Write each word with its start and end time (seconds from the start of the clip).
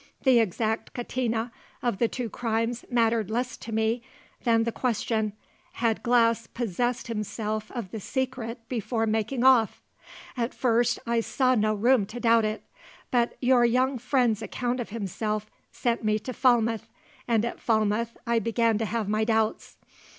The 0.23 0.39
exact 0.39 0.95
catena 0.95 1.51
of 1.83 1.99
the 1.99 2.07
two 2.07 2.27
crimes 2.27 2.85
mattered 2.89 3.29
less 3.29 3.55
to 3.57 3.71
me 3.71 4.01
than 4.43 4.63
the 4.63 4.71
question: 4.71 5.33
Had 5.73 6.01
Glass 6.01 6.47
possessed 6.47 7.05
himself 7.05 7.69
of 7.71 7.91
the 7.91 7.99
secret 7.99 8.67
before 8.67 9.05
making 9.05 9.43
off? 9.43 9.83
At 10.35 10.55
first 10.55 10.97
I 11.05 11.19
saw 11.19 11.53
no 11.53 11.75
room 11.75 12.07
to 12.07 12.19
doubt 12.19 12.45
it. 12.45 12.63
But 13.11 13.37
your 13.41 13.63
young 13.63 13.99
friend's 13.99 14.41
account 14.41 14.79
of 14.79 14.89
himself 14.89 15.51
sent 15.71 16.03
me 16.03 16.17
to 16.17 16.33
Falmouth, 16.33 16.89
and 17.27 17.45
at 17.45 17.59
Falmouth 17.59 18.17
I 18.25 18.39
began 18.39 18.79
to 18.79 18.85
have 18.85 19.07
my 19.07 19.23
doubts. 19.23 19.77